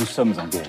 [0.00, 0.62] Nous sommes en guerre.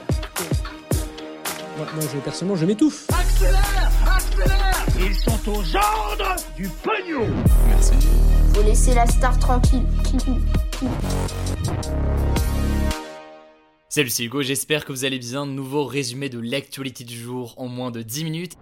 [1.78, 3.08] Moi, moi, je, personnellement, je m'étouffe.
[3.18, 7.30] Accélère Accélère Ils sont aux ordres du pognon
[7.70, 7.94] Merci.
[8.54, 9.86] Faut laisser la star tranquille.
[13.88, 15.46] Salut, c'est Hugo, j'espère que vous allez bien.
[15.46, 18.58] Nouveau résumé de l'actualité du jour en moins de 10 minutes.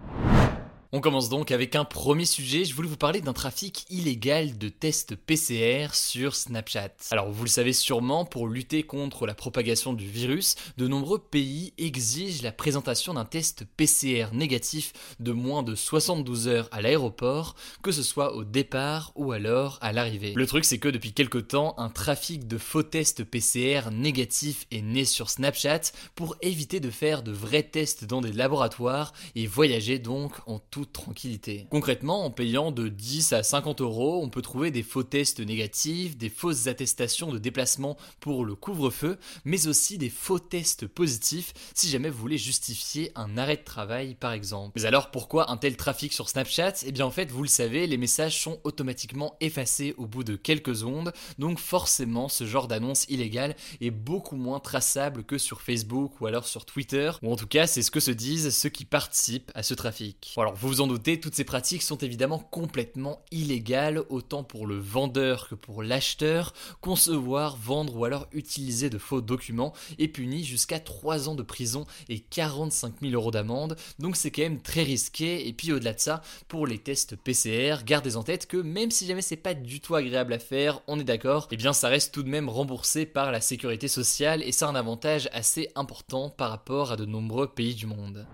[0.92, 2.64] On commence donc avec un premier sujet.
[2.64, 6.90] Je voulais vous parler d'un trafic illégal de tests PCR sur Snapchat.
[7.12, 11.72] Alors, vous le savez sûrement, pour lutter contre la propagation du virus, de nombreux pays
[11.78, 17.54] exigent la présentation d'un test PCR négatif de moins de 72 heures à l'aéroport,
[17.84, 20.32] que ce soit au départ ou alors à l'arrivée.
[20.34, 24.82] Le truc, c'est que depuis quelques temps, un trafic de faux tests PCR négatifs est
[24.82, 30.00] né sur Snapchat pour éviter de faire de vrais tests dans des laboratoires et voyager
[30.00, 31.66] donc en tout tranquillité.
[31.70, 36.16] Concrètement, en payant de 10 à 50 euros, on peut trouver des faux tests négatifs,
[36.16, 41.88] des fausses attestations de déplacement pour le couvre-feu, mais aussi des faux tests positifs si
[41.88, 44.72] jamais vous voulez justifier un arrêt de travail par exemple.
[44.76, 46.74] Mais alors pourquoi un tel trafic sur Snapchat?
[46.86, 50.36] Eh bien en fait, vous le savez, les messages sont automatiquement effacés au bout de
[50.36, 56.20] quelques ondes, donc forcément ce genre d'annonce illégale est beaucoup moins traçable que sur Facebook
[56.20, 58.84] ou alors sur Twitter, ou en tout cas c'est ce que se disent ceux qui
[58.84, 60.34] participent à ce trafic.
[60.36, 64.78] Alors vous vous en doutez, toutes ces pratiques sont évidemment complètement illégales, autant pour le
[64.78, 66.54] vendeur que pour l'acheteur.
[66.80, 71.86] Concevoir, vendre ou alors utiliser de faux documents est puni jusqu'à 3 ans de prison
[72.08, 75.48] et 45 000 euros d'amende, donc c'est quand même très risqué.
[75.48, 79.08] Et puis au-delà de ça, pour les tests PCR, gardez en tête que même si
[79.08, 81.88] jamais c'est pas du tout agréable à faire, on est d'accord, et eh bien ça
[81.88, 86.30] reste tout de même remboursé par la sécurité sociale et c'est un avantage assez important
[86.30, 88.24] par rapport à de nombreux pays du monde.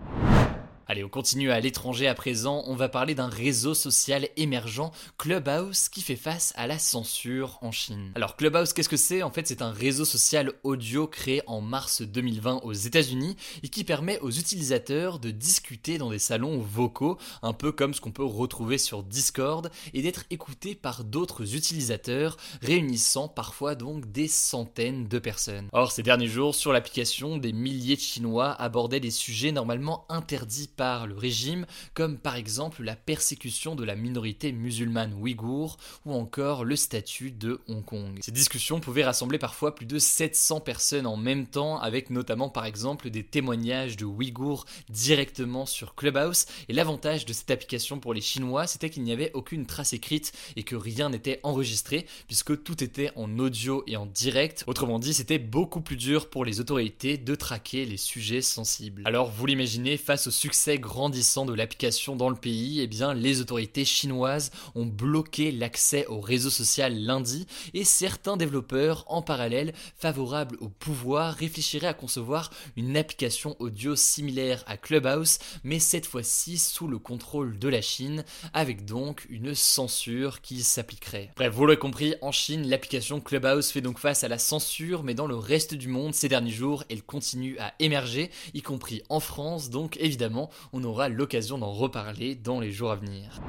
[0.88, 2.62] Allez, on continue à l'étranger à présent.
[2.68, 7.72] On va parler d'un réseau social émergent, Clubhouse, qui fait face à la censure en
[7.72, 8.12] Chine.
[8.14, 9.24] Alors, Clubhouse, qu'est-ce que c'est?
[9.24, 13.82] En fait, c'est un réseau social audio créé en mars 2020 aux États-Unis et qui
[13.82, 18.24] permet aux utilisateurs de discuter dans des salons vocaux, un peu comme ce qu'on peut
[18.24, 25.18] retrouver sur Discord, et d'être écoutés par d'autres utilisateurs, réunissant parfois donc des centaines de
[25.18, 25.68] personnes.
[25.72, 30.70] Or, ces derniers jours, sur l'application, des milliers de Chinois abordaient des sujets normalement interdits
[30.76, 36.64] par le régime, comme par exemple la persécution de la minorité musulmane ouïghour ou encore
[36.64, 38.18] le statut de Hong Kong.
[38.22, 42.66] Ces discussions pouvaient rassembler parfois plus de 700 personnes en même temps, avec notamment par
[42.66, 46.46] exemple des témoignages de Ouïghours directement sur Clubhouse.
[46.68, 50.32] Et l'avantage de cette application pour les Chinois, c'était qu'il n'y avait aucune trace écrite
[50.56, 54.64] et que rien n'était enregistré, puisque tout était en audio et en direct.
[54.66, 59.02] Autrement dit, c'était beaucoup plus dur pour les autorités de traquer les sujets sensibles.
[59.04, 63.40] Alors vous l'imaginez, face au succès grandissant de l'application dans le pays, eh bien, les
[63.40, 70.56] autorités chinoises ont bloqué l'accès au réseau social lundi et certains développeurs, en parallèle, favorables
[70.60, 76.88] au pouvoir, réfléchiraient à concevoir une application audio similaire à Clubhouse, mais cette fois-ci sous
[76.88, 81.30] le contrôle de la Chine, avec donc une censure qui s'appliquerait.
[81.36, 85.14] Bref, vous l'avez compris, en Chine, l'application Clubhouse fait donc face à la censure, mais
[85.14, 89.20] dans le reste du monde, ces derniers jours, elle continue à émerger, y compris en
[89.20, 93.40] France, donc évidemment, on aura l'occasion d'en reparler dans les jours à venir.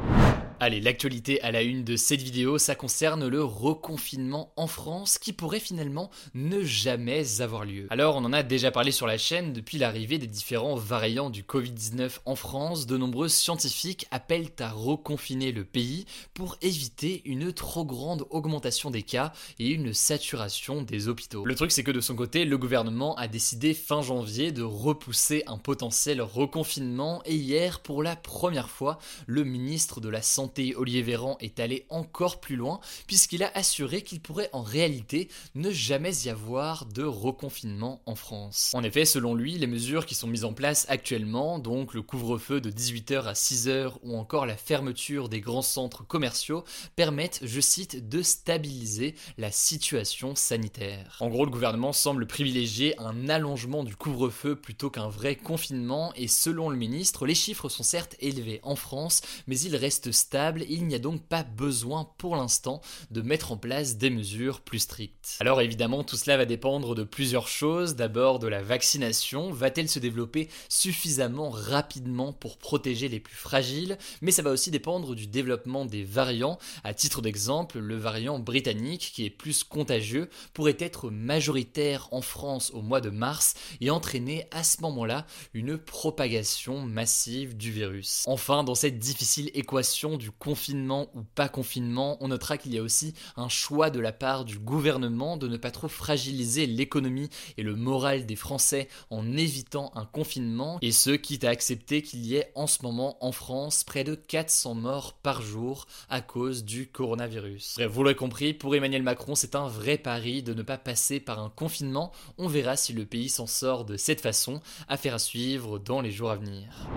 [0.59, 5.31] Allez, l'actualité à la une de cette vidéo, ça concerne le reconfinement en France qui
[5.31, 7.85] pourrait finalement ne jamais avoir lieu.
[7.91, 11.43] Alors, on en a déjà parlé sur la chaîne depuis l'arrivée des différents variants du
[11.43, 17.85] Covid-19 en France, de nombreux scientifiques appellent à reconfiner le pays pour éviter une trop
[17.85, 21.45] grande augmentation des cas et une saturation des hôpitaux.
[21.45, 25.43] Le truc, c'est que de son côté, le gouvernement a décidé fin janvier de repousser
[25.45, 31.01] un potentiel reconfinement et hier, pour la première fois, le ministre de la Santé Olivier
[31.01, 36.15] Véran est allé encore plus loin puisqu'il a assuré qu'il pourrait en réalité ne jamais
[36.25, 38.71] y avoir de reconfinement en France.
[38.73, 42.61] En effet, selon lui, les mesures qui sont mises en place actuellement, donc le couvre-feu
[42.61, 46.63] de 18h à 6h ou encore la fermeture des grands centres commerciaux,
[46.95, 51.17] permettent, je cite, de stabiliser la situation sanitaire.
[51.19, 56.27] En gros, le gouvernement semble privilégier un allongement du couvre-feu plutôt qu'un vrai confinement et
[56.27, 60.36] selon le ministre, les chiffres sont certes élevés en France, mais ils restent stables
[60.69, 62.81] il n'y a donc pas besoin pour l'instant
[63.11, 65.37] de mettre en place des mesures plus strictes.
[65.39, 67.95] Alors évidemment, tout cela va dépendre de plusieurs choses.
[67.95, 69.51] D'abord de la vaccination.
[69.51, 73.97] Va-t-elle se développer suffisamment rapidement pour protéger les plus fragiles?
[74.21, 76.59] Mais ça va aussi dépendre du développement des variants.
[76.83, 82.71] À titre d'exemple, le variant britannique, qui est plus contagieux, pourrait être majoritaire en France
[82.73, 88.23] au mois de mars et entraîner à ce moment-là une propagation massive du virus.
[88.27, 92.83] Enfin, dans cette difficile équation du confinement ou pas confinement, on notera qu'il y a
[92.83, 97.63] aussi un choix de la part du gouvernement de ne pas trop fragiliser l'économie et
[97.63, 102.35] le moral des Français en évitant un confinement, et ce quitte à accepter qu'il y
[102.35, 106.87] ait en ce moment en France près de 400 morts par jour à cause du
[106.87, 107.75] coronavirus.
[107.77, 111.19] Bref, vous l'aurez compris, pour Emmanuel Macron, c'est un vrai pari de ne pas passer
[111.19, 112.11] par un confinement.
[112.37, 116.11] On verra si le pays s'en sort de cette façon, affaire à suivre dans les
[116.11, 116.87] jours à venir.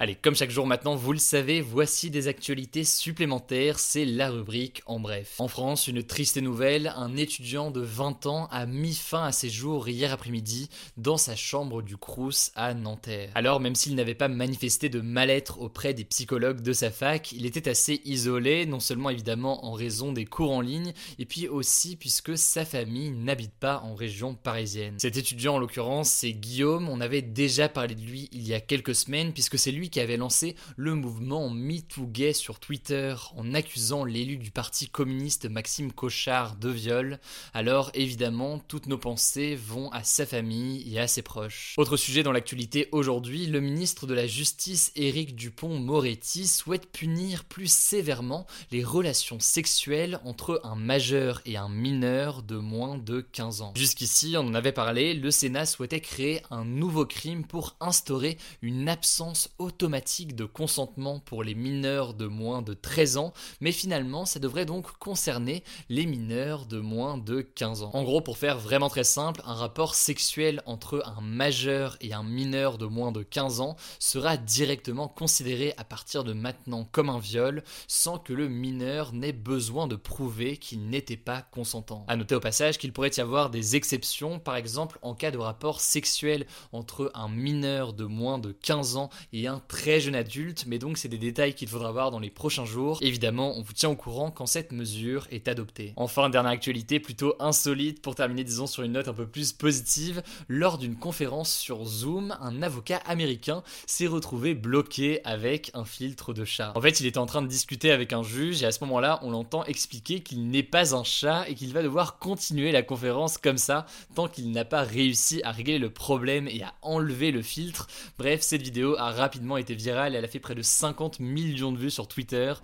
[0.00, 4.80] Allez, comme chaque jour maintenant, vous le savez, voici des actualités supplémentaires, c'est la rubrique
[4.86, 5.34] en bref.
[5.40, 9.50] En France, une triste nouvelle, un étudiant de 20 ans a mis fin à ses
[9.50, 13.32] jours hier après-midi dans sa chambre du Crous à Nanterre.
[13.34, 17.44] Alors, même s'il n'avait pas manifesté de mal-être auprès des psychologues de sa fac, il
[17.44, 21.96] était assez isolé, non seulement évidemment en raison des cours en ligne, et puis aussi
[21.96, 24.94] puisque sa famille n'habite pas en région parisienne.
[25.00, 28.60] Cet étudiant en l'occurrence, c'est Guillaume, on avait déjà parlé de lui il y a
[28.60, 34.04] quelques semaines, puisque c'est lui qui avait lancé le mouvement MeTooGay sur Twitter en accusant
[34.04, 37.18] l'élu du parti communiste Maxime Cochard de viol.
[37.54, 41.74] Alors évidemment, toutes nos pensées vont à sa famille et à ses proches.
[41.76, 47.72] Autre sujet dans l'actualité aujourd'hui, le ministre de la Justice Éric Dupont-Moretti souhaite punir plus
[47.72, 53.72] sévèrement les relations sexuelles entre un majeur et un mineur de moins de 15 ans.
[53.76, 58.88] Jusqu'ici, on en avait parlé, le Sénat souhaitait créer un nouveau crime pour instaurer une
[58.88, 64.24] absence automatique automatique de consentement pour les mineurs de moins de 13 ans, mais finalement
[64.24, 67.90] ça devrait donc concerner les mineurs de moins de 15 ans.
[67.94, 72.24] En gros, pour faire vraiment très simple, un rapport sexuel entre un majeur et un
[72.24, 77.20] mineur de moins de 15 ans sera directement considéré à partir de maintenant comme un
[77.20, 82.04] viol, sans que le mineur n'ait besoin de prouver qu'il n'était pas consentant.
[82.08, 85.38] A noter au passage qu'il pourrait y avoir des exceptions, par exemple en cas de
[85.38, 90.64] rapport sexuel entre un mineur de moins de 15 ans et un très jeune adulte,
[90.66, 92.98] mais donc c'est des détails qu'il faudra voir dans les prochains jours.
[93.02, 95.92] Évidemment, on vous tient au courant quand cette mesure est adoptée.
[95.96, 100.22] Enfin, dernière actualité plutôt insolite pour terminer, disons, sur une note un peu plus positive.
[100.48, 106.44] Lors d'une conférence sur Zoom, un avocat américain s'est retrouvé bloqué avec un filtre de
[106.44, 106.72] chat.
[106.74, 109.20] En fait, il était en train de discuter avec un juge et à ce moment-là,
[109.22, 113.36] on l'entend expliquer qu'il n'est pas un chat et qu'il va devoir continuer la conférence
[113.36, 117.42] comme ça tant qu'il n'a pas réussi à régler le problème et à enlever le
[117.42, 117.86] filtre.
[118.18, 121.78] Bref, cette vidéo a rapidement été virale, elle a fait près de 50 millions de
[121.78, 122.54] vues sur Twitter.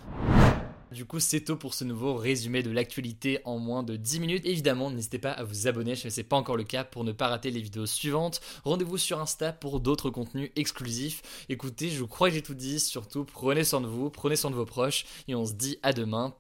[0.95, 4.47] Du coup, c'est tout pour ce nouveau résumé de l'actualité en moins de 10 minutes.
[4.47, 7.11] Évidemment, n'hésitez pas à vous abonner si ce n'est pas encore le cas pour ne
[7.11, 8.41] pas rater les vidéos suivantes.
[8.63, 11.23] Rendez-vous sur Insta pour d'autres contenus exclusifs.
[11.49, 12.79] Écoutez, je crois que j'ai tout dit.
[12.79, 15.93] Surtout, prenez soin de vous, prenez soin de vos proches et on se dit à
[15.93, 16.37] demain